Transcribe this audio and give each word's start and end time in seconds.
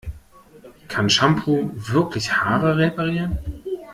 Kann 0.87 1.11
Shampoo 1.11 1.69
wirklich 1.75 2.35
Haare 2.35 2.75
reparieren? 2.79 3.37